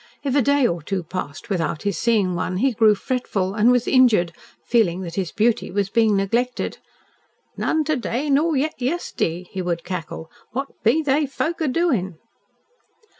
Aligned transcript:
If 0.23 0.35
a 0.35 0.41
day 0.41 0.65
or 0.65 0.81
two 0.81 1.03
passed 1.03 1.51
without 1.51 1.83
his 1.83 1.95
seeing 1.95 2.33
one, 2.33 2.57
he 2.57 2.71
grew 2.71 2.95
fretful, 2.95 3.53
and 3.53 3.69
was 3.71 3.87
injured, 3.87 4.33
feeling 4.65 5.01
that 5.01 5.13
his 5.13 5.31
beauty 5.31 5.69
was 5.69 5.91
being 5.91 6.17
neglected! 6.17 6.79
"None 7.55 7.83
to 7.83 7.95
day, 7.97 8.27
nor 8.31 8.55
yet 8.57 8.81
yest'day," 8.81 9.43
he 9.51 9.61
would 9.61 9.83
cackle. 9.83 10.31
"What 10.53 10.69
be 10.83 11.03
they 11.03 11.27
folk 11.27 11.61
a 11.61 11.67
doin'?" 11.67 12.17